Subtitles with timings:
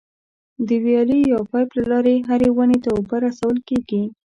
[0.67, 4.03] د ویالې یا پایپ له لارې هرې ونې ته اوبه رسول کېږي.